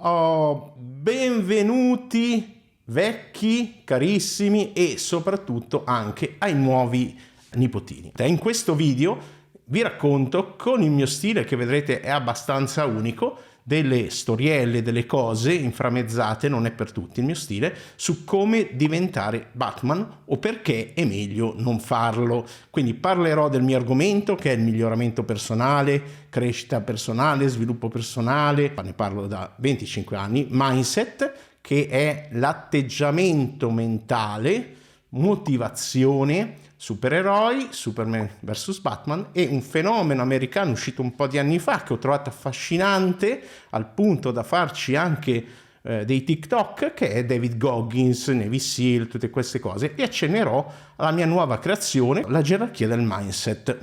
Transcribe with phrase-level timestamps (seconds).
[0.00, 7.18] Oh, benvenuti vecchi, carissimi e soprattutto anche ai nuovi
[7.54, 8.12] nipotini.
[8.18, 9.18] In questo video
[9.64, 15.52] vi racconto con il mio stile che vedrete è abbastanza unico delle storielle, delle cose
[15.52, 21.04] inframezzate, non è per tutti il mio stile, su come diventare Batman o perché è
[21.04, 22.46] meglio non farlo.
[22.70, 28.92] Quindi parlerò del mio argomento che è il miglioramento personale, crescita personale, sviluppo personale, ne
[28.92, 34.74] parlo da 25 anni, mindset che è l'atteggiamento mentale,
[35.08, 41.82] motivazione, supereroi, Superman vs Batman e un fenomeno americano uscito un po' di anni fa
[41.82, 45.44] che ho trovato affascinante al punto da farci anche
[45.82, 51.12] eh, dei TikTok che è David Goggins, Navy Seal, tutte queste cose e accennerò alla
[51.12, 53.78] mia nuova creazione, la gerarchia del mindset.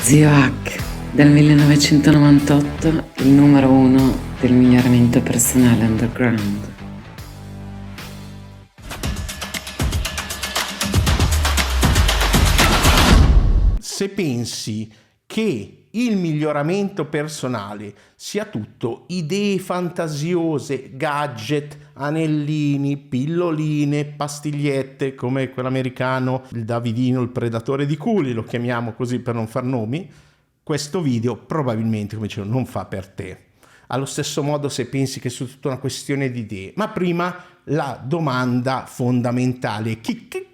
[0.00, 6.77] Zio Hack, dal 1998 il numero uno del miglioramento personale underground.
[13.98, 14.88] Se pensi
[15.26, 26.64] che il miglioramento personale sia tutto idee fantasiose, gadget, anellini, pilloline, pastigliette, come quell'americano, il
[26.64, 30.08] Davidino, il predatore di culi, lo chiamiamo così per non far nomi,
[30.62, 33.46] questo video probabilmente, come dicevo, non fa per te.
[33.88, 36.72] Allo stesso modo se pensi che sia tutta una questione di idee.
[36.76, 40.46] Ma prima la domanda fondamentale, chi, chi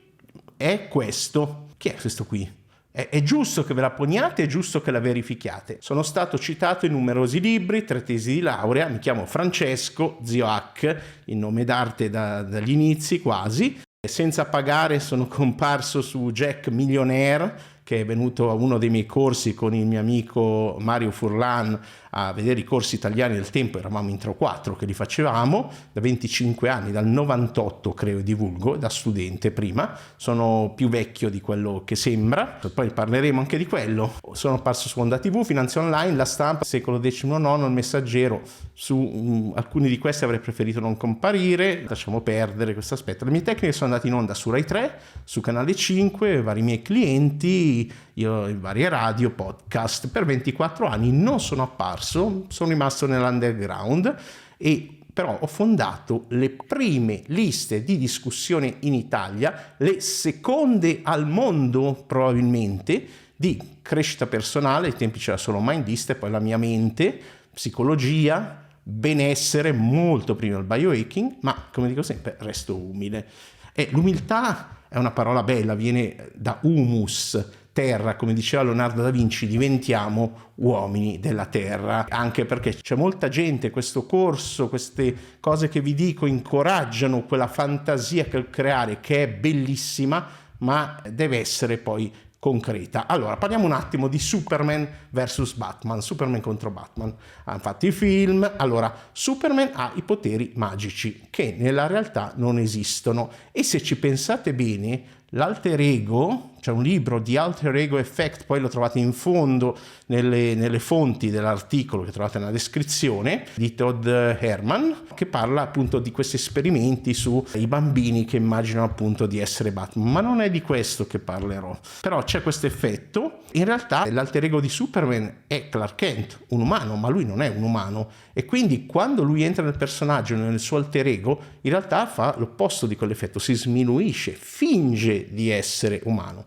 [0.56, 1.66] è questo?
[1.76, 2.53] Chi è questo qui?
[2.96, 5.78] È, è, giusto che ve la poniate, è giusto che la verifichiate.
[5.80, 11.02] Sono stato citato in numerosi libri, tre tesi di laurea, mi chiamo Francesco Zio Hack,
[11.24, 13.80] il nome d'arte da, dagli inizi quasi.
[14.00, 19.54] Senza pagare sono comparso su Jack Millionaire, che è venuto a uno dei miei corsi
[19.54, 21.76] con il mio amico Mario Furlan
[22.16, 25.70] a vedere i corsi italiani del tempo, eravamo in 3 o 4 che li facevamo,
[25.92, 31.82] da 25 anni, dal 98 credo divulgo, da studente prima, sono più vecchio di quello
[31.84, 34.14] che sembra, poi parleremo anche di quello.
[34.32, 38.42] Sono apparso su Onda TV, Finanza Online, La Stampa, Secolo XIX, Il Messaggero,
[38.72, 43.24] su um, alcuni di questi avrei preferito non comparire, lasciamo perdere questo aspetto.
[43.24, 46.82] Le mie tecniche sono andate in onda su Rai 3, su Canale 5, vari miei
[46.82, 54.14] clienti, io in varie radio, podcast, per 24 anni non sono apparso, sono rimasto nell'underground
[54.56, 62.04] e però ho fondato le prime liste di discussione in Italia, le seconde al mondo
[62.06, 67.20] probabilmente, di crescita personale, ai tempi c'era solo Mindlist e poi la mia mente,
[67.52, 73.26] psicologia, benessere, molto prima il biohacking, ma come dico sempre, resto umile.
[73.72, 79.48] E l'umiltà è una parola bella, viene da humus, terra, come diceva Leonardo da Vinci,
[79.48, 85.92] diventiamo uomini della terra, anche perché c'è molta gente, questo corso, queste cose che vi
[85.92, 90.24] dico incoraggiano quella fantasia che creare che è bellissima,
[90.58, 93.06] ma deve essere poi concreta.
[93.08, 97.12] Allora, parliamo un attimo di Superman vs Batman, Superman contro Batman.
[97.44, 103.30] Hanno fatto i film, allora Superman ha i poteri magici che nella realtà non esistono
[103.50, 108.58] e se ci pensate bene, l'alter ego c'è un libro di Alter Ego Effect, poi
[108.58, 109.76] lo trovate in fondo
[110.06, 116.10] nelle, nelle fonti dell'articolo che trovate nella descrizione, di Todd Herman, che parla appunto di
[116.10, 120.10] questi esperimenti sui bambini che immaginano appunto di essere Batman.
[120.10, 121.78] Ma non è di questo che parlerò.
[122.00, 123.40] Però c'è questo effetto.
[123.52, 127.48] In realtà l'alter ego di Superman è Clark Kent, un umano, ma lui non è
[127.48, 128.08] un umano.
[128.32, 132.86] E quindi quando lui entra nel personaggio, nel suo alter ego, in realtà fa l'opposto
[132.86, 136.46] di quell'effetto, si sminuisce, finge di essere umano.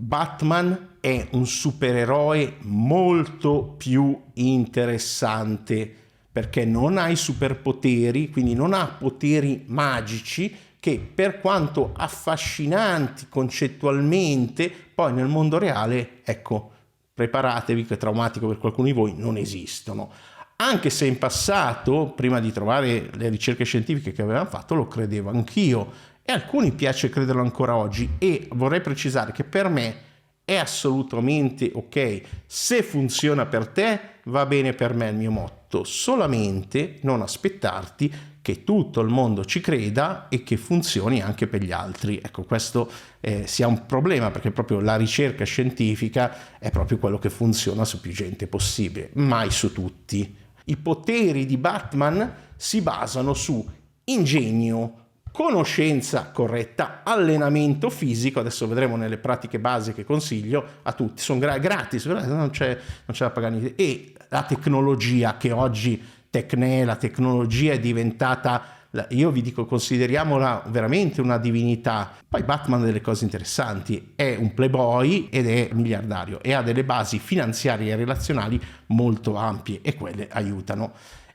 [0.00, 5.92] Batman è un supereroe molto più interessante
[6.30, 14.72] perché non ha i superpoteri, quindi non ha poteri magici che per quanto affascinanti concettualmente,
[14.94, 16.70] poi nel mondo reale, ecco,
[17.12, 20.12] preparatevi che è traumatico per qualcuno di voi, non esistono.
[20.60, 25.30] Anche se in passato, prima di trovare le ricerche scientifiche che avevano fatto, lo credevo
[25.30, 25.90] anch'io
[26.28, 29.96] e alcuni piace crederlo ancora oggi e vorrei precisare che per me
[30.44, 32.20] è assolutamente ok.
[32.44, 35.84] Se funziona per te, va bene per me il mio motto.
[35.84, 41.72] Solamente non aspettarti che tutto il mondo ci creda e che funzioni anche per gli
[41.72, 42.20] altri.
[42.22, 42.90] Ecco, questo
[43.20, 48.02] eh, sia un problema perché proprio la ricerca scientifica è proprio quello che funziona su
[48.02, 50.36] più gente possibile, mai su tutti.
[50.64, 53.66] I poteri di Batman si basano su
[54.04, 61.38] ingegno, conoscenza corretta, allenamento fisico, adesso vedremo nelle pratiche base che consiglio a tutti, sono
[61.38, 66.84] gra- gratis, non c'è, non c'è da pagare niente, e la tecnologia che oggi Tecne,
[66.84, 68.76] la tecnologia è diventata
[69.10, 72.10] io vi dico consideriamola veramente una divinità.
[72.26, 76.84] Poi Batman ha delle cose interessanti, è un playboy ed è miliardario e ha delle
[76.84, 80.92] basi finanziarie e relazionali molto ampie e quelle aiutano.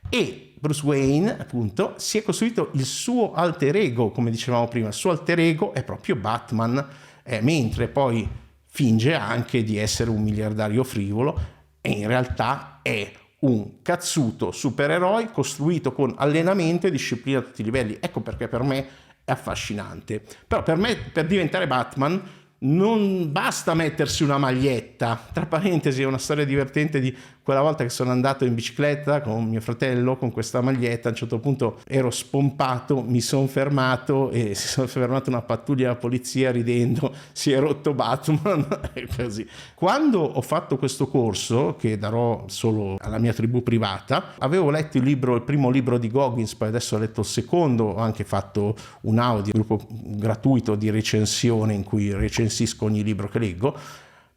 [0.09, 4.93] E Bruce Wayne, appunto, si è costruito il suo alter ego, come dicevamo prima, il
[4.93, 6.87] suo alter ego è proprio Batman,
[7.23, 8.27] eh, mentre poi
[8.65, 11.39] finge anche di essere un miliardario frivolo
[11.81, 17.65] e in realtà è un cazzuto supereroe costruito con allenamento e disciplina a tutti i
[17.65, 17.97] livelli.
[17.99, 18.87] Ecco perché per me
[19.23, 20.23] è affascinante.
[20.47, 22.21] Però per me, per diventare Batman,
[22.59, 25.27] non basta mettersi una maglietta.
[25.31, 29.49] Tra parentesi, è una storia divertente di quella volta che sono andato in bicicletta con
[29.49, 31.09] mio fratello con questa maglietta.
[31.09, 35.87] A un certo punto ero spompato, mi sono fermato e si sono fermata una pattuglia
[35.87, 37.13] della polizia ridendo.
[37.33, 39.45] Si è rotto Batman e così.
[39.73, 45.03] Quando ho fatto questo corso, che darò solo alla mia tribù privata, avevo letto il
[45.03, 48.75] libro, il primo libro di Goggins, poi adesso ho letto il secondo, ho anche fatto
[49.01, 53.75] un audio, un gruppo gratuito di recensione in cui recensisco ogni libro che leggo,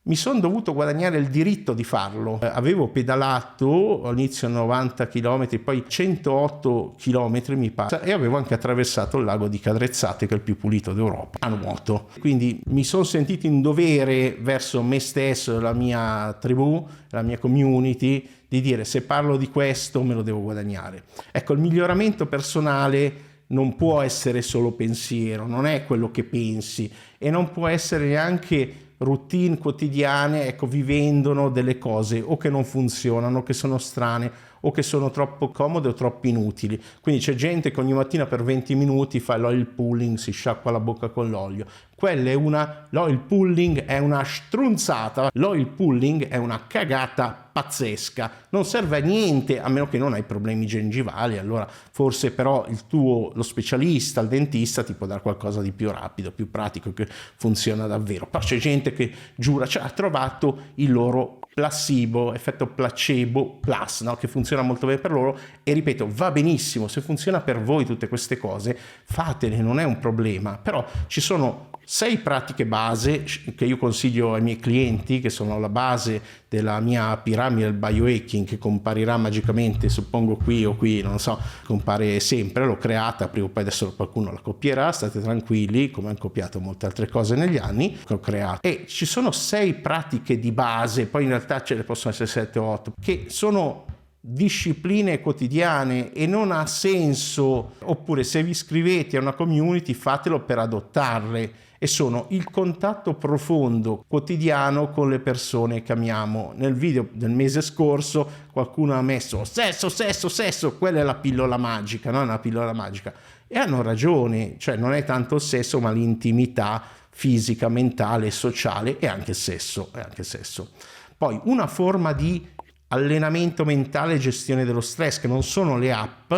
[0.06, 2.38] mi sono dovuto guadagnare il diritto di farlo.
[2.40, 9.18] Eh, avevo pedalato all'inizio 90 km, poi 108 km mi pare, e avevo anche attraversato
[9.18, 12.08] il lago di Cadrezzate, che è il più pulito d'Europa, a nuoto.
[12.20, 18.28] Quindi mi sono sentito in dovere verso me stesso, la mia tribù, la mia community,
[18.48, 21.02] di dire se parlo di questo me lo devo guadagnare.
[21.32, 27.30] Ecco, il miglioramento personale non può essere solo pensiero, non è quello che pensi e
[27.30, 33.52] non può essere neanche routine quotidiane, ecco, vivendono delle cose o che non funzionano, che
[33.52, 36.80] sono strane o che sono troppo comode o troppo inutili.
[37.00, 40.80] Quindi c'è gente che ogni mattina per 20 minuti fa l'oil pulling, si sciacqua la
[40.80, 41.66] bocca con l'olio.
[41.96, 48.66] Quella è una l'oil pulling è una strunzata, l'oil pulling è una cagata pazzesca, non
[48.66, 53.32] serve a niente a meno che non hai problemi gengivali, allora forse però il tuo
[53.34, 57.86] lo specialista, il dentista ti può dare qualcosa di più rapido, più pratico che funziona
[57.86, 58.26] davvero.
[58.26, 64.16] Però c'è gente che giura, cioè ha trovato il loro placebo, effetto placebo plus, no?
[64.16, 68.08] che funziona molto bene per loro e ripeto, va benissimo, se funziona per voi tutte
[68.08, 73.22] queste cose, fatele, non è un problema, però ci sono sei pratiche base
[73.54, 78.44] che io consiglio ai miei clienti, che sono la base della mia piramide del biohacking,
[78.44, 83.50] che comparirà magicamente, suppongo qui o qui, non so, compare sempre, l'ho creata, prima o
[83.50, 87.96] poi adesso qualcuno la copierà, state tranquilli, come hanno copiato molte altre cose negli anni,
[88.04, 88.66] che ho creato.
[88.66, 92.58] E ci sono sei pratiche di base, poi in realtà ce ne possono essere sette
[92.58, 93.84] o otto, che sono
[94.18, 100.58] discipline quotidiane e non ha senso, oppure se vi iscrivete a una community fatelo per
[100.58, 106.52] adottarle e sono il contatto profondo quotidiano con le persone che amiamo.
[106.56, 111.56] Nel video del mese scorso qualcuno ha messo sesso, sesso, sesso, quella è la pillola
[111.56, 113.12] magica, non è una pillola magica.
[113.46, 119.06] E hanno ragione, cioè non è tanto il sesso ma l'intimità fisica, mentale, sociale e
[119.06, 119.90] anche sesso.
[119.94, 120.70] E anche sesso.
[121.16, 122.54] Poi una forma di
[122.88, 126.34] allenamento mentale e gestione dello stress, che non sono le app,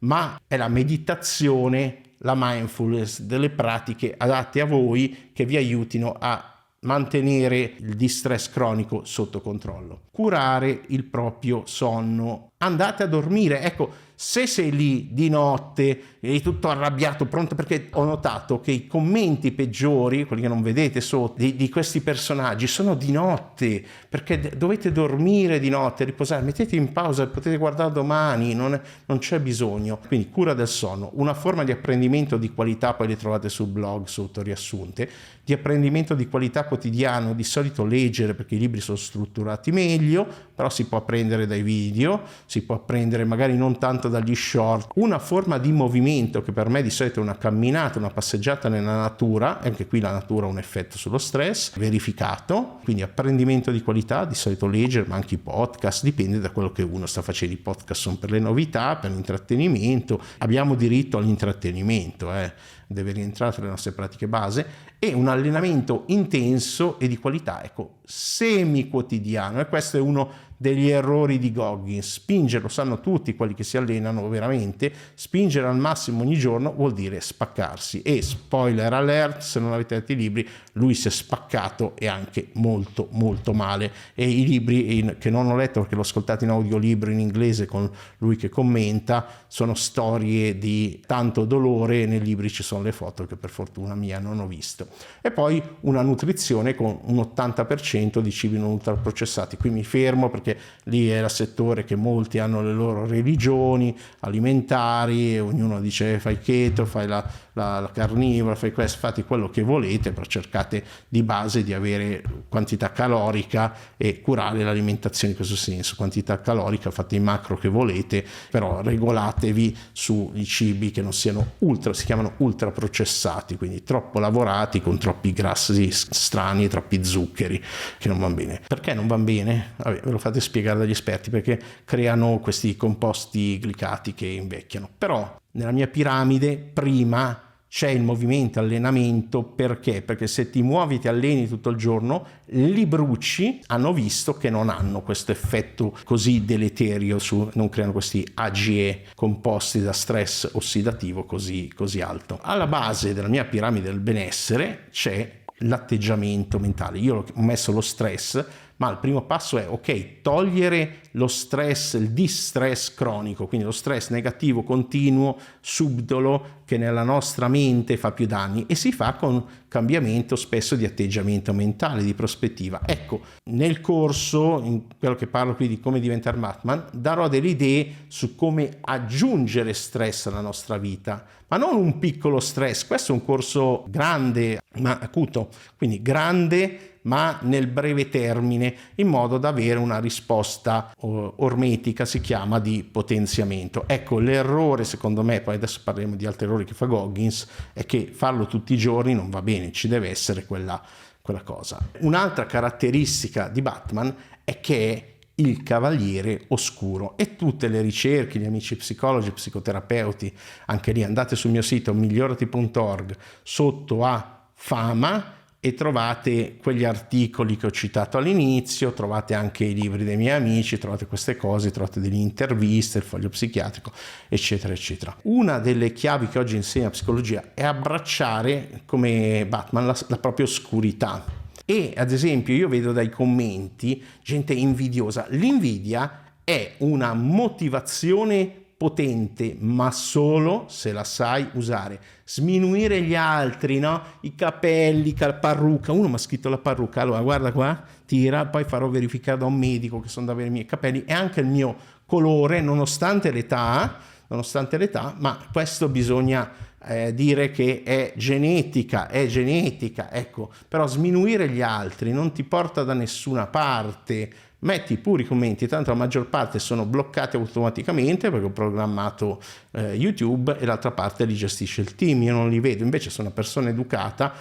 [0.00, 6.52] ma è la meditazione, la mindfulness, delle pratiche adatte a voi che vi aiutino a
[6.80, 10.02] mantenere il distress cronico sotto controllo.
[10.10, 12.52] Curare il proprio sonno.
[12.58, 13.60] Andate a dormire.
[13.60, 18.86] Ecco, se sei lì di notte, eri tutto arrabbiato, pronto perché ho notato che i
[18.86, 24.52] commenti peggiori, quelli che non vedete sotto, di, di questi personaggi sono di notte, perché
[24.56, 29.98] dovete dormire di notte, riposare, mettete in pausa, potete guardare domani, non, non c'è bisogno.
[30.06, 34.06] Quindi cura del sonno, una forma di apprendimento di qualità, poi le trovate sul blog
[34.06, 35.10] sotto riassunte,
[35.44, 40.26] di apprendimento di qualità quotidiano, di solito leggere perché i libri sono strutturati meglio,
[40.56, 45.18] però si può apprendere dai video, si può apprendere magari non tanto dagli short, una
[45.18, 49.60] forma di movimento che per me di solito è una camminata, una passeggiata nella natura,
[49.60, 54.24] e anche qui la natura ha un effetto sullo stress, verificato, quindi apprendimento di qualità,
[54.24, 57.58] di solito leggere, ma anche i podcast, dipende da quello che uno sta facendo, i
[57.58, 62.52] podcast sono per le novità, per l'intrattenimento, abbiamo diritto all'intrattenimento, eh.
[62.88, 64.64] Deve rientrare tra le nostre pratiche base,
[65.00, 69.58] e un allenamento intenso e di qualità, ecco, semi quotidiano.
[69.60, 72.14] E questo è uno degli errori di Goggins.
[72.14, 76.92] Spingere, lo sanno tutti quelli che si allenano veramente, spingere al massimo ogni giorno vuol
[76.92, 78.02] dire spaccarsi.
[78.02, 82.48] E spoiler alert, se non avete letto i libri, lui si è spaccato e anche
[82.54, 83.92] molto molto male.
[84.14, 87.66] E i libri in, che non ho letto perché l'ho ascoltato in audiolibro in inglese
[87.66, 93.26] con lui che commenta, sono storie di tanto dolore, nei libri ci sono le foto
[93.26, 94.88] che per fortuna mia non ho visto.
[95.20, 99.56] E poi una nutrizione con un 80% di cibi non ultraprocessati.
[99.56, 105.38] Qui mi fermo perché perché lì era settore che molti hanno le loro religioni alimentari,
[105.40, 110.12] ognuno dice fai keto, fai la, la, la carnivora, fai questo, fate quello che volete,
[110.12, 116.40] però cercate di base di avere quantità calorica e curare l'alimentazione in questo senso, quantità
[116.40, 122.04] calorica, fate i macro che volete, però regolatevi sui cibi che non siano ultra, si
[122.04, 127.62] chiamano ultra processati, quindi troppo lavorati con troppi grassi strani, troppi zuccheri
[127.98, 128.60] che non vanno bene.
[128.66, 129.72] Perché non vanno bene?
[129.76, 134.90] Vabbè, ve lo fate spiegare dagli esperti, perché creano questi composti glicati che invecchiano.
[134.98, 137.45] Però nella mia piramide prima
[137.76, 140.00] c'è il movimento allenamento perché?
[140.00, 144.70] Perché se ti muovi, ti alleni tutto il giorno, li bruci, hanno visto che non
[144.70, 151.70] hanno questo effetto così deleterio, su, non creano questi AGE composti da stress ossidativo così,
[151.76, 152.38] così alto.
[152.40, 156.96] Alla base della mia piramide del benessere c'è l'atteggiamento mentale.
[156.96, 158.42] Io ho messo lo stress
[158.78, 164.10] ma il primo passo è ok, togliere lo stress, il distress cronico, quindi lo stress
[164.10, 170.36] negativo continuo, subdolo che nella nostra mente fa più danni e si fa con cambiamento
[170.36, 172.82] spesso di atteggiamento mentale, di prospettiva.
[172.84, 177.94] Ecco, nel corso, in quello che parlo qui di come diventare Batman, darò delle idee
[178.08, 183.24] su come aggiungere stress alla nostra vita, ma non un piccolo stress, questo è un
[183.24, 189.98] corso grande, ma acuto, quindi grande ma nel breve termine, in modo da avere una
[189.98, 193.84] risposta ormetica, si chiama, di potenziamento.
[193.86, 198.10] Ecco, l'errore, secondo me, poi adesso parliamo di altri errori che fa Goggins, è che
[198.12, 200.82] farlo tutti i giorni non va bene, ci deve essere quella,
[201.20, 201.78] quella cosa.
[202.00, 208.76] Un'altra caratteristica di Batman è che il cavaliere oscuro e tutte le ricerche, gli amici
[208.76, 210.32] psicologi, psicoterapeuti,
[210.66, 217.66] anche lì andate sul mio sito migliorati.org sotto a fama e trovate quegli articoli che
[217.66, 222.14] ho citato all'inizio, trovate anche i libri dei miei amici, trovate queste cose, trovate delle
[222.14, 223.90] interviste, il foglio psichiatrico,
[224.28, 225.16] eccetera, eccetera.
[225.22, 231.45] Una delle chiavi che oggi insegna psicologia è abbracciare come Batman la, la propria oscurità.
[231.66, 235.26] E ad esempio io vedo dai commenti gente invidiosa.
[235.30, 241.98] L'invidia è una motivazione potente, ma solo se la sai usare.
[242.24, 244.00] Sminuire gli altri, no?
[244.20, 245.92] I capelli, la parrucca.
[245.92, 249.58] Uno mi ha scritto la parrucca, allora guarda qua, tira, poi farò verificare da un
[249.58, 253.96] medico che sono da avere i miei capelli e anche il mio colore, nonostante l'età,
[254.28, 256.48] nonostante l'età, ma questo bisogna
[256.86, 262.84] eh, dire che è genetica, è genetica, ecco, però sminuire gli altri non ti porta
[262.84, 268.46] da nessuna parte metti pure i commenti, tanto la maggior parte sono bloccati automaticamente perché
[268.46, 269.40] ho programmato
[269.72, 273.28] eh, YouTube e l'altra parte li gestisce il team, io non li vedo, invece sono
[273.28, 274.32] una persona educata,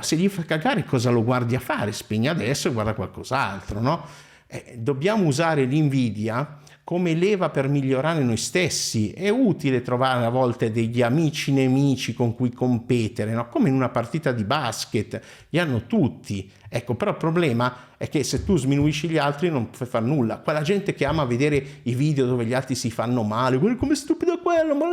[0.00, 1.92] se gli fa cagare cosa lo guardi a fare?
[1.92, 4.04] Spegni adesso e guarda qualcos'altro, no?
[4.46, 9.10] Eh, dobbiamo usare l'invidia come leva per migliorare noi stessi.
[9.10, 13.48] È utile trovare a volte degli amici nemici con cui competere, no?
[13.48, 16.48] come in una partita di basket, li hanno tutti.
[16.68, 20.38] Ecco, però il problema è che se tu sminuisci gli altri non puoi fare nulla.
[20.38, 24.38] Quella gente che ama vedere i video dove gli altri si fanno male, come stupido
[24.38, 24.86] quello, ma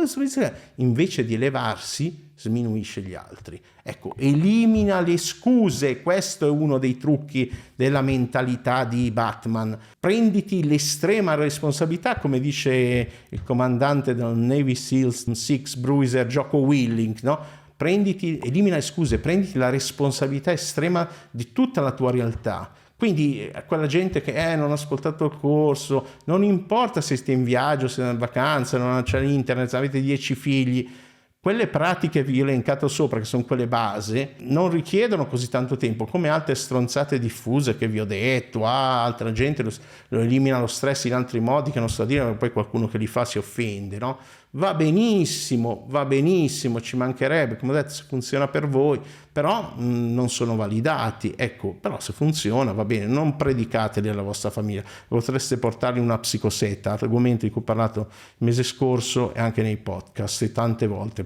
[0.74, 3.60] invece di elevarsi sminuisce gli altri.
[3.82, 9.78] Ecco, elimina le scuse, questo è uno dei trucchi della mentalità di Batman.
[9.98, 17.62] Prenditi l'estrema responsabilità, come dice il comandante del Navy SEALs 6 Bruiser Jocko Willing, no?
[17.76, 22.72] Prenditi, elimina le scuse, prenditi la responsabilità estrema di tutta la tua realtà.
[22.96, 27.34] Quindi eh, quella gente che eh, non ha ascoltato il corso, non importa se stai
[27.34, 30.88] in viaggio, se sei in vacanza, non c'è internet, avete dieci figli,
[31.44, 35.76] quelle pratiche che vi ho elencato sopra, che sono quelle base, non richiedono così tanto
[35.76, 39.70] tempo come altre stronzate diffuse che vi ho detto, ah, altra gente lo,
[40.08, 42.88] lo elimina lo stress in altri modi che non sto a dire, ma poi qualcuno
[42.88, 44.16] che li fa si offende, no?
[44.56, 49.00] Va benissimo, va benissimo, ci mancherebbe, come ho detto, se funziona per voi,
[49.32, 51.34] però mh, mm, non sono validati.
[51.36, 56.92] Ecco, però se funziona va bene, non predicateli alla vostra famiglia, potreste portarli una psicosetta,
[56.92, 61.24] argomento di cui ho parlato il mese scorso e anche nei podcast e tante volte,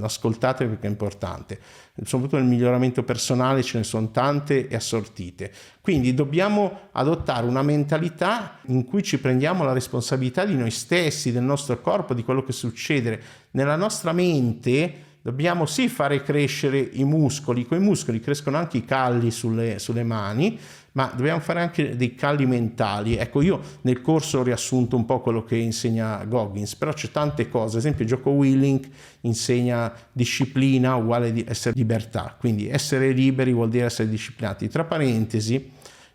[0.00, 1.58] ascoltate perché è importante.
[2.04, 5.52] Soprattutto nel miglioramento personale ce ne sono tante e assortite.
[5.80, 11.42] Quindi dobbiamo adottare una mentalità in cui ci prendiamo la responsabilità di noi stessi, del
[11.42, 13.20] nostro corpo, di quello che succede.
[13.52, 18.84] Nella nostra mente dobbiamo sì fare crescere i muscoli, con i muscoli crescono anche i
[18.84, 20.58] calli sulle, sulle mani,
[20.92, 23.16] ma dobbiamo fare anche dei calli mentali.
[23.16, 27.48] Ecco, io nel corso ho riassunto un po' quello che insegna Goggins, però c'è tante
[27.48, 28.88] cose, ad esempio Gioco Willink
[29.22, 34.68] insegna disciplina uguale di essere libertà, quindi essere liberi vuol dire essere disciplinati.
[34.68, 35.70] Tra parentesi,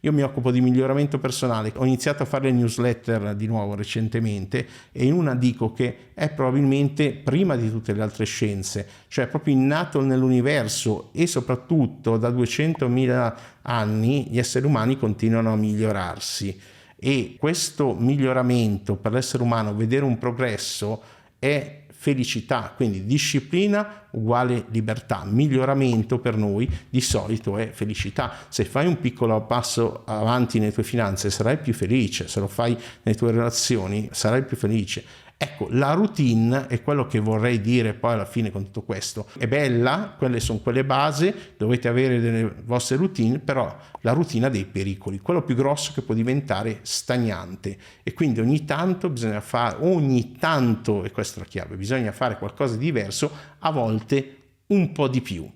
[0.07, 4.65] io mi occupo di miglioramento personale, ho iniziato a fare le newsletter di nuovo recentemente
[4.91, 9.53] e in una dico che è probabilmente prima di tutte le altre scienze, cioè proprio
[9.53, 16.57] innato nell'universo e soprattutto da 200.000 anni gli esseri umani continuano a migliorarsi.
[16.99, 21.01] E questo miglioramento per l'essere umano, vedere un progresso
[21.37, 28.31] è felicità, quindi disciplina uguale libertà, miglioramento per noi di solito è felicità.
[28.49, 32.77] Se fai un piccolo passo avanti nelle tue finanze sarai più felice, se lo fai
[33.01, 35.03] nelle tue relazioni sarai più felice.
[35.39, 39.27] Ecco, la routine è quello che vorrei dire poi alla fine con tutto questo.
[39.37, 44.49] È bella, quelle sono quelle basi, dovete avere delle vostre routine, però la routine ha
[44.49, 45.19] dei pericoli.
[45.19, 51.03] Quello più grosso che può diventare stagnante e quindi ogni tanto bisogna fare, ogni tanto,
[51.03, 55.21] e questa è la chiave, bisogna fare qualcosa di diverso, a volte un po' di
[55.21, 55.47] più.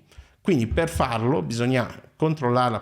[0.42, 2.80] Quindi per farlo bisogna controllare la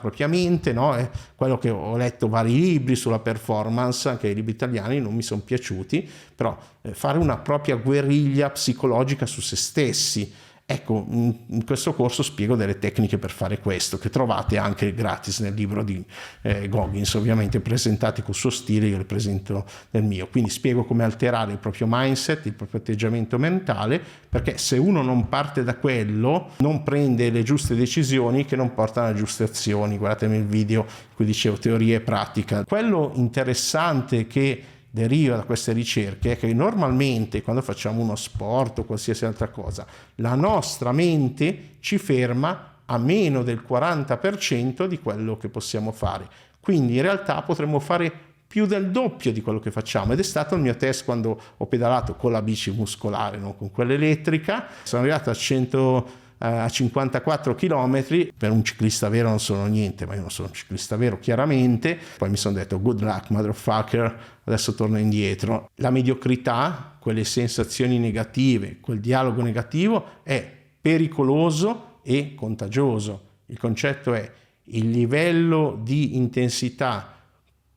[0.72, 0.94] no?
[0.94, 5.22] È quello che ho letto vari libri sulla performance, anche i libri italiani non mi
[5.22, 10.32] sono piaciuti, però eh, fare una propria guerriglia psicologica su se stessi
[10.72, 15.52] Ecco, in questo corso spiego delle tecniche per fare questo, che trovate anche gratis nel
[15.52, 16.00] libro di
[16.42, 20.28] eh, Goggins, ovviamente presentati col suo stile, io le presento nel mio.
[20.28, 25.28] Quindi spiego come alterare il proprio mindset, il proprio atteggiamento mentale, perché se uno non
[25.28, 29.98] parte da quello, non prende le giuste decisioni che non portano a giuste azioni.
[29.98, 32.64] Guardatemi il video in cui dicevo teoria e pratica.
[32.64, 38.84] Quello interessante che deriva da queste ricerche è che normalmente quando facciamo uno sport o
[38.84, 45.48] qualsiasi altra cosa, la nostra mente ci ferma a meno del 40% di quello che
[45.48, 46.28] possiamo fare.
[46.58, 48.12] Quindi in realtà potremmo fare
[48.50, 51.66] più del doppio di quello che facciamo ed è stato il mio test quando ho
[51.66, 54.66] pedalato con la bici muscolare, non con quella elettrica.
[54.82, 56.10] Sono arrivato a 100
[56.42, 60.54] a 54 km, per un ciclista vero non sono niente, ma io non sono un
[60.54, 65.70] ciclista vero chiaramente, poi mi sono detto good luck motherfucker, adesso torno indietro.
[65.76, 70.50] La mediocrità, quelle sensazioni negative, quel dialogo negativo è
[70.80, 73.28] pericoloso e contagioso.
[73.46, 74.32] Il concetto è
[74.64, 77.16] il livello di intensità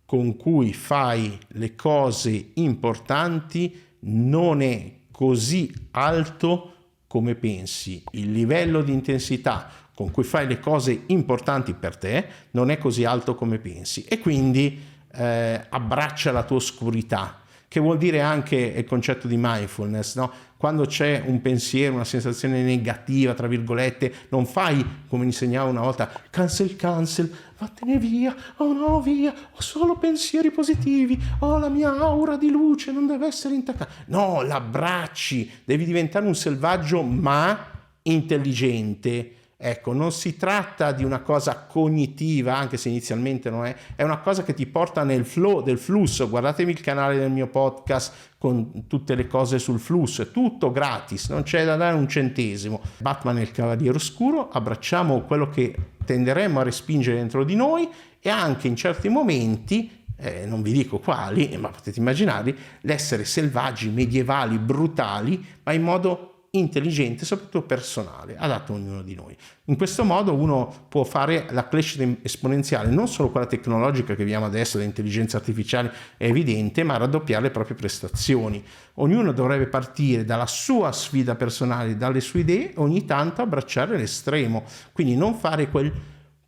[0.05, 6.72] con cui fai le cose importanti non è così alto
[7.13, 12.71] come pensi, il livello di intensità con cui fai le cose importanti per te non
[12.71, 14.03] è così alto come pensi.
[14.05, 14.81] E quindi
[15.13, 17.41] eh, abbraccia la tua oscurità,
[17.73, 20.31] che vuol dire anche il concetto di mindfulness, no?
[20.57, 25.81] Quando c'è un pensiero, una sensazione negativa, tra virgolette, non fai, come mi insegnava una
[25.81, 31.97] volta, cancel, cancel, vattene via, oh no, via, ho solo pensieri positivi, oh la mia
[31.97, 33.91] aura di luce non deve essere intaccata.
[34.05, 37.71] No, l'abbracci, devi diventare un selvaggio ma
[38.03, 39.37] intelligente.
[39.65, 44.17] Ecco, non si tratta di una cosa cognitiva, anche se inizialmente non è, è una
[44.17, 46.27] cosa che ti porta nel flow del flusso.
[46.27, 51.29] Guardatemi il canale del mio podcast con tutte le cose sul flusso, è tutto gratis,
[51.29, 52.81] non c'è da dare un centesimo.
[52.97, 55.73] Batman è il cavaliere oscuro, abbracciamo quello che
[56.03, 57.87] tenderemmo a respingere dentro di noi
[58.19, 63.87] e anche in certi momenti eh, non vi dico quali, ma potete immaginarli, l'essere selvaggi,
[63.89, 69.35] medievali, brutali, ma in modo intelligente, soprattutto personale, adatto a ognuno di noi.
[69.65, 74.45] In questo modo uno può fare la crescita esponenziale, non solo quella tecnologica che vediamo
[74.45, 78.63] adesso, l'intelligenza artificiale è evidente, ma raddoppiare le proprie prestazioni.
[78.95, 85.15] Ognuno dovrebbe partire dalla sua sfida personale, dalle sue idee, ogni tanto abbracciare l'estremo, quindi
[85.15, 85.91] non fare quel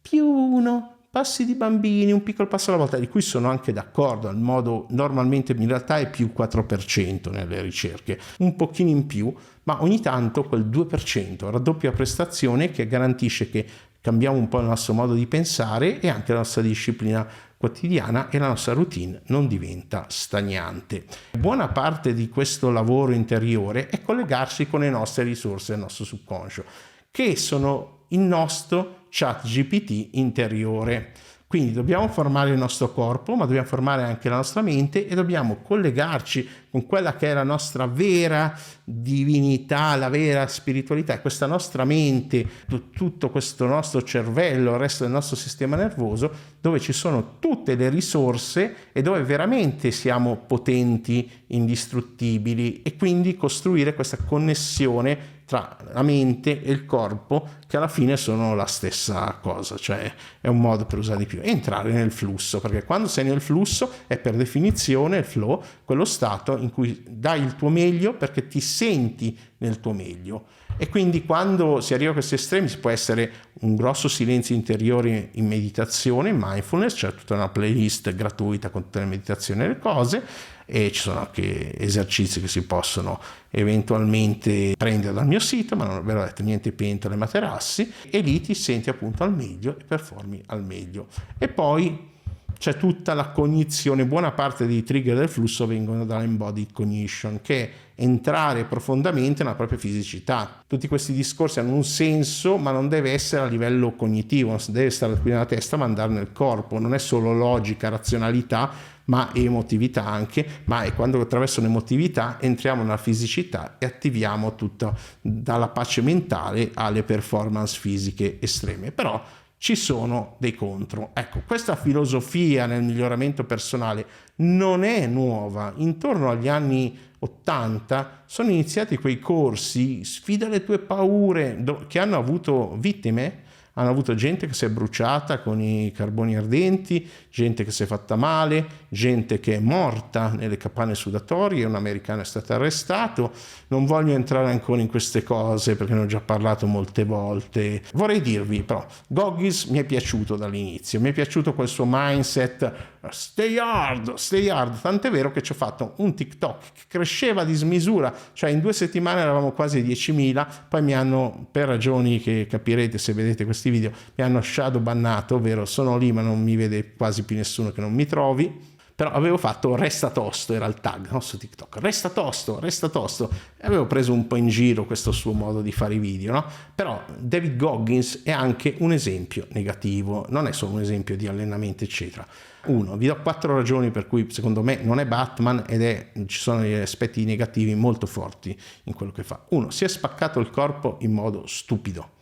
[0.01, 4.28] più uno passi di bambini, un piccolo passo alla volta, di cui sono anche d'accordo,
[4.28, 9.82] il modo normalmente in realtà è più 4% nelle ricerche, un pochino in più, ma
[9.82, 13.65] ogni tanto quel 2% raddoppia prestazione che garantisce che
[14.01, 17.25] cambiamo un po' il nostro modo di pensare e anche la nostra disciplina
[17.56, 21.06] quotidiana e la nostra routine non diventa stagnante.
[21.39, 26.65] Buona parte di questo lavoro interiore è collegarsi con le nostre risorse del nostro subconscio,
[27.10, 31.13] che sono il nostro chat GPT interiore.
[31.47, 35.60] Quindi dobbiamo formare il nostro corpo, ma dobbiamo formare anche la nostra mente e dobbiamo
[35.62, 42.45] collegarci con quella che è la nostra vera divinità, la vera spiritualità, questa nostra mente,
[42.91, 47.88] tutto questo nostro cervello, il resto del nostro sistema nervoso, dove ci sono tutte le
[47.88, 56.63] risorse e dove veramente siamo potenti, indistruttibili e quindi costruire questa connessione tra la mente
[56.63, 60.97] e il corpo che alla fine sono la stessa cosa, cioè è un modo per
[60.97, 65.23] usare di più, entrare nel flusso, perché quando sei nel flusso è per definizione il
[65.23, 70.45] flow, quello stato in cui dai il tuo meglio perché ti senti nel tuo meglio.
[70.77, 73.31] E quindi quando si arriva a questi estremi si può essere
[73.62, 78.99] un grosso silenzio interiore in meditazione, in mindfulness, c'è tutta una playlist gratuita con tutte
[78.99, 80.23] le meditazioni e le cose,
[80.65, 83.19] e ci sono anche esercizi che si possono
[83.51, 88.41] eventualmente prendere dal mio sito, ma non ve l'ho detto niente pentole materassi, e lì
[88.41, 91.08] ti senti appunto al meglio e performi al meglio.
[91.38, 92.13] E poi
[92.58, 97.71] c'è tutta la cognizione, buona parte dei trigger del flusso vengono dall'embodied cognition, che è
[97.95, 100.63] entrare profondamente nella propria fisicità.
[100.67, 104.89] Tutti questi discorsi hanno un senso, ma non deve essere a livello cognitivo, non deve
[104.89, 108.71] stare qui nella testa, ma andare nel corpo, non è solo logica, razionalità,
[109.05, 115.67] ma emotività anche, ma è quando attraverso l'emotività entriamo nella fisicità e attiviamo tutto dalla
[115.69, 118.91] pace mentale alle performance fisiche estreme.
[118.91, 119.21] Però
[119.57, 121.11] ci sono dei contro.
[121.13, 124.05] Ecco, questa filosofia nel miglioramento personale
[124.37, 125.73] non è nuova.
[125.77, 132.75] Intorno agli anni 80 sono iniziati quei corsi, sfida le tue paure, che hanno avuto
[132.77, 133.43] vittime
[133.75, 137.85] hanno avuto gente che si è bruciata con i carboni ardenti, gente che si è
[137.85, 138.65] fatta male,
[138.95, 143.31] gente che è morta nelle capanne sudatorie, un americano è stato arrestato.
[143.67, 147.84] Non voglio entrare ancora in queste cose perché ne ho già parlato molte volte.
[147.93, 153.58] Vorrei dirvi però, Goggins mi è piaciuto dall'inizio, mi è piaciuto quel suo mindset stay
[153.58, 158.13] hard, stay hard, tant'è vero che ci ho fatto un TikTok che cresceva di smisura,
[158.34, 163.13] cioè in due settimane eravamo quasi 10.000, poi mi hanno, per ragioni che capirete se
[163.13, 167.23] vedete questi video, mi hanno shadow bannato, ovvero sono lì ma non mi vede quasi
[167.23, 171.19] più nessuno che non mi trovi, però avevo fatto resta tosto, era il tag no,
[171.19, 175.34] su TikTok, resta tosto, resta tosto, e avevo preso un po' in giro questo suo
[175.34, 176.45] modo di fare i video, no?
[176.73, 181.84] Però David Goggins è anche un esempio negativo, non è solo un esempio di allenamento,
[181.84, 182.25] eccetera.
[182.67, 186.39] Uno, vi do quattro ragioni per cui secondo me non è Batman ed è, ci
[186.39, 189.45] sono degli aspetti negativi molto forti in quello che fa.
[189.49, 192.14] Uno, si è spaccato il corpo in modo stupido.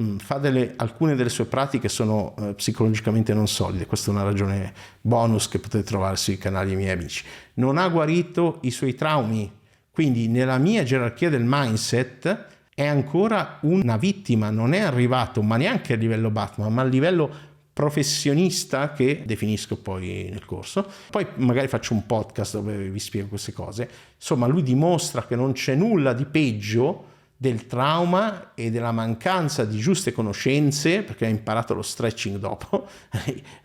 [0.00, 4.72] Mm, delle, alcune delle sue pratiche sono eh, psicologicamente non solide, questa è una ragione
[5.00, 7.24] bonus che potete trovare sui canali miei amici.
[7.54, 9.48] Non ha guarito i suoi traumi,
[9.92, 15.92] quindi nella mia gerarchia del mindset è ancora una vittima, non è arrivato, ma neanche
[15.92, 20.90] a livello Batman, ma a livello professionista che definisco poi nel corso.
[21.08, 23.88] Poi magari faccio un podcast dove vi spiego queste cose.
[24.16, 29.78] Insomma, lui dimostra che non c'è nulla di peggio del trauma e della mancanza di
[29.78, 32.86] giuste conoscenze, perché ha imparato lo stretching dopo,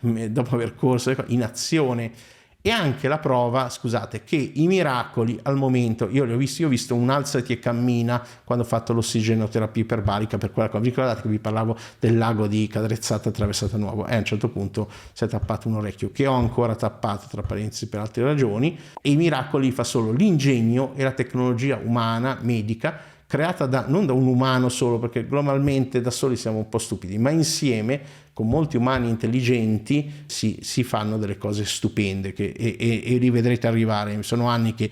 [0.00, 2.12] dopo aver corso in azione.
[2.62, 6.66] E anche la prova, scusate, che i miracoli al momento, io li ho visti, io
[6.66, 10.90] ho visto un alzati e cammina quando ho fatto l'ossigenoterapia iperbarica per quella cosa, vi
[10.90, 14.06] ricordate che vi parlavo del lago di Cadrezzata attraversata nuovo?
[14.06, 17.40] E a un certo punto si è tappato un orecchio che ho ancora tappato tra
[17.40, 18.78] parentesi per altre ragioni.
[19.00, 24.12] E i miracoli fa solo l'ingegno e la tecnologia umana, medica creata da, non da
[24.12, 28.00] un umano solo, perché globalmente da soli siamo un po' stupidi, ma insieme
[28.32, 33.30] con molti umani intelligenti si, si fanno delle cose stupende che, e, e, e li
[33.30, 34.20] vedrete arrivare.
[34.24, 34.90] Sono anni che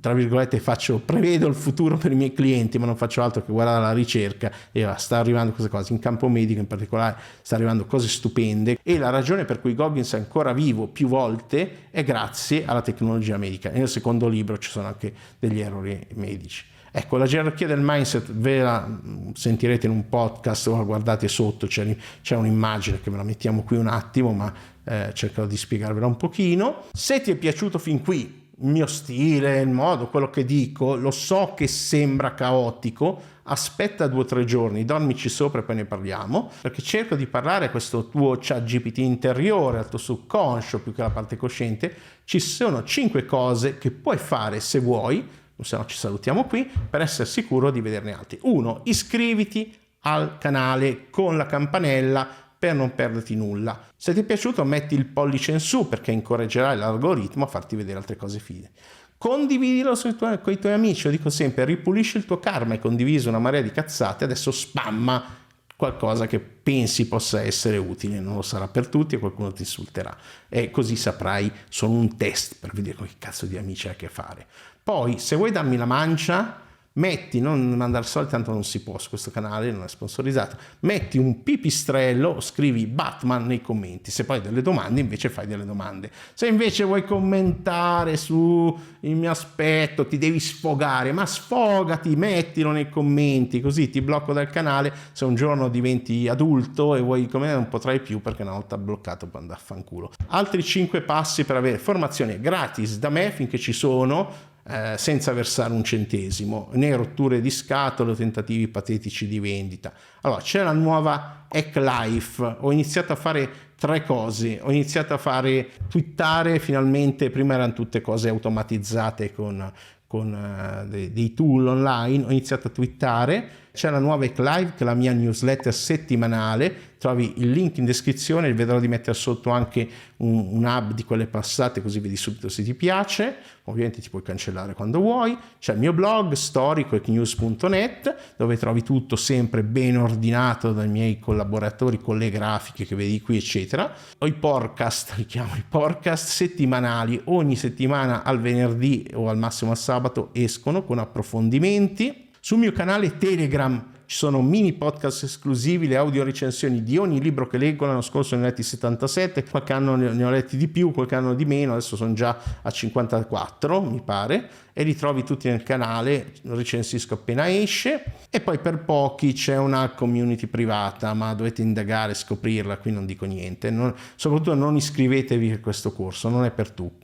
[0.00, 3.50] tra virgolette faccio, prevedo il futuro per i miei clienti, ma non faccio altro che
[3.50, 7.86] guardare la ricerca e sta arrivando queste cose, in campo medico in particolare sta arrivando
[7.86, 12.66] cose stupende e la ragione per cui Goggins è ancora vivo più volte è grazie
[12.66, 13.70] alla tecnologia medica.
[13.70, 16.64] Nel secondo libro ci sono anche degli errori medici.
[16.94, 18.86] Ecco, la gerarchia del mindset ve la
[19.32, 23.78] sentirete in un podcast o guardate sotto, c'è, c'è un'immagine che ve la mettiamo qui
[23.78, 24.52] un attimo, ma
[24.84, 26.84] eh, cercherò di spiegarvela un pochino.
[26.92, 31.10] Se ti è piaciuto fin qui il mio stile, il modo, quello che dico, lo
[31.10, 36.50] so che sembra caotico, aspetta due o tre giorni, dormici sopra e poi ne parliamo,
[36.60, 41.00] perché cerco di parlare a questo tuo chat GPT interiore, al tuo subconscio più che
[41.00, 41.94] alla parte cosciente.
[42.24, 47.00] Ci sono cinque cose che puoi fare se vuoi se no ci salutiamo qui, per
[47.00, 48.38] essere sicuro di vederne altri.
[48.42, 53.88] Uno, iscriviti al canale con la campanella per non perderti nulla.
[53.96, 57.98] Se ti è piaciuto metti il pollice in su perché incoraggerai l'algoritmo a farti vedere
[57.98, 58.70] altre cose fide.
[59.18, 63.28] Condividilo tuoi, con i tuoi amici, lo dico sempre, ripulisci il tuo karma, hai condiviso
[63.28, 65.40] una marea di cazzate, adesso spamma
[65.76, 70.16] qualcosa che pensi possa essere utile, non lo sarà per tutti e qualcuno ti insulterà
[70.48, 73.96] e così saprai, sono un test per vedere con che cazzo di amici hai a
[73.96, 74.46] che fare.
[74.82, 76.60] Poi se vuoi darmi la mancia,
[76.94, 81.16] metti, non mandare soldi, tanto non si può su questo canale, non è sponsorizzato, metti
[81.18, 86.10] un pipistrello, scrivi Batman nei commenti, se poi hai delle domande invece fai delle domande.
[86.34, 92.90] Se invece vuoi commentare su il mio aspetto, ti devi sfogare, ma sfogati, mettilo nei
[92.90, 97.68] commenti, così ti blocco dal canale, se un giorno diventi adulto e vuoi come non
[97.68, 100.12] potrai più perché una volta bloccato puoi andare a fanculo.
[100.28, 105.72] Altri 5 passi per avere formazione gratis da me finché ci sono eh, senza versare
[105.72, 109.92] un centesimo, né rotture di scatole o tentativi patetici di vendita.
[110.20, 115.18] Allora, c'è la nuova Hack Life, ho iniziato a fare tre cose, ho iniziato a
[115.18, 119.72] fare twittare finalmente, prima erano tutte cose automatizzate con,
[120.06, 124.72] con uh, dei, dei, tool online, ho iniziato a twittare, c'è la nuova Hack Live
[124.76, 129.50] che è la mia newsletter settimanale, trovi il link in descrizione, vedrò di mettere sotto
[129.50, 134.10] anche un, un hub di quelle passate così vedi subito se ti piace, ovviamente ti
[134.10, 140.72] puoi cancellare quando vuoi, c'è il mio blog storicoecnews.net dove trovi tutto sempre ben ordinato
[140.72, 145.56] dai miei collaboratori con le grafiche che vedi qui eccetera, ho i podcast, li chiamo
[145.56, 152.21] i podcast settimanali, ogni settimana al venerdì o al massimo al sabato escono con approfondimenti,
[152.44, 157.46] sul mio canale Telegram ci sono mini podcast esclusivi, le audio recensioni di ogni libro
[157.46, 157.86] che leggo.
[157.86, 161.34] L'anno scorso ne ho letti 77, qualche anno ne ho letti di più, qualche anno
[161.34, 166.32] di meno, adesso sono già a 54, mi pare, e li trovi tutti nel canale,
[166.42, 168.02] recensisco appena esce.
[168.28, 173.24] E poi per pochi c'è una community privata, ma dovete indagare, scoprirla, qui non dico
[173.24, 173.70] niente.
[173.70, 177.01] Non, soprattutto non iscrivetevi a questo corso, non è per tutti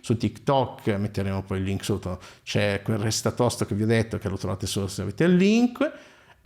[0.00, 2.20] su TikTok metteremo poi il link sotto.
[2.42, 5.92] C'è quel restatosto che vi ho detto che lo trovate solo se avete il link.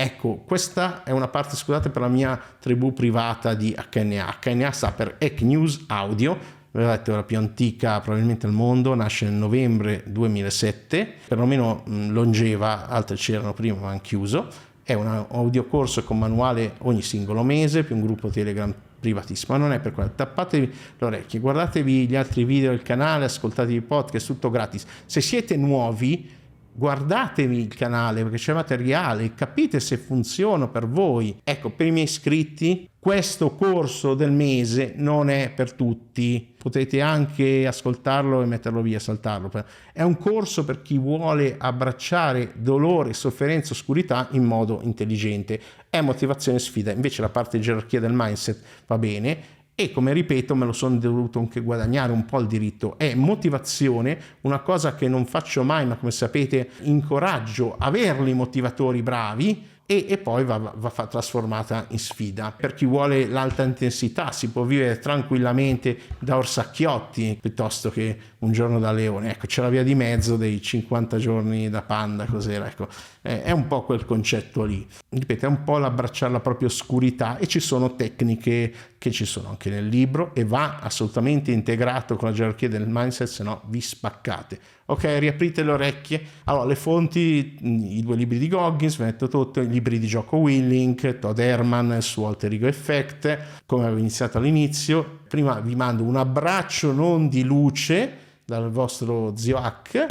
[0.00, 4.38] Ecco, questa è una parte, scusate, per la mia tribù privata di HNA.
[4.44, 6.38] HNA sta per Hack News Audio,
[6.70, 13.52] vedete, la più antica probabilmente al mondo, nasce nel novembre 2007, perlomeno longeva, altre c'erano
[13.54, 14.48] prima ma hanno chiuso.
[14.84, 19.72] È un audiocorso con manuale ogni singolo mese, più un gruppo Telegram privatissimo, ma non
[19.72, 20.12] è per quello.
[20.14, 24.86] Tappatevi le orecchie, guardatevi gli altri video del canale, ascoltatevi i podcast, tutto gratis.
[25.06, 26.30] Se siete nuovi,
[26.78, 31.36] guardatevi il canale perché c'è materiale, capite se funziona per voi.
[31.42, 37.66] Ecco, per i miei iscritti, questo corso del mese non è per tutti, potete anche
[37.66, 39.50] ascoltarlo e metterlo via, saltarlo.
[39.92, 45.60] È un corso per chi vuole abbracciare dolore, sofferenza, oscurità in modo intelligente.
[45.90, 50.66] È motivazione sfida, invece la parte gerarchia del mindset va bene e come ripeto me
[50.66, 55.24] lo sono dovuto anche guadagnare un po' il diritto, è motivazione, una cosa che non
[55.24, 61.06] faccio mai ma come sapete incoraggio averli motivatori bravi e, e poi va, va, va,
[61.06, 62.52] trasformata in sfida.
[62.54, 68.78] Per chi vuole l'alta intensità si può vivere tranquillamente da orsacchiotti piuttosto che un giorno
[68.78, 69.30] da leone.
[69.30, 72.66] Ecco, c'è la via di mezzo dei 50 giorni da panda, cos'era?
[72.66, 72.86] Ecco,
[73.22, 74.86] è, è un po' quel concetto lì.
[75.08, 79.48] Ripeto, è un po' l'abbracciare la propria oscurità e ci sono tecniche che ci sono
[79.48, 83.80] anche nel libro e va assolutamente integrato con la gerarchia del mindset, se no vi
[83.80, 84.58] spaccate.
[84.86, 86.22] Ok, riaprite le orecchie.
[86.44, 91.18] Allora, le fonti, i due libri di Goggins, metto tutto, i libri di gioco Willink,
[91.18, 95.20] Todd Herman, il suo alter ego effect, come avevo iniziato all'inizio.
[95.28, 100.06] Prima vi mando un abbraccio non di luce dal vostro zio Hack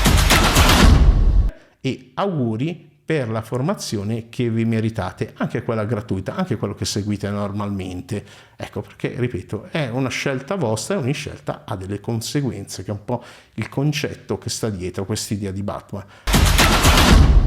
[1.82, 7.30] e auguri per la formazione che vi meritate, anche quella gratuita, anche quello che seguite
[7.30, 8.22] normalmente.
[8.58, 12.94] Ecco perché, ripeto, è una scelta vostra e ogni scelta ha delle conseguenze, che è
[12.94, 17.47] un po' il concetto che sta dietro questa idea di Batman.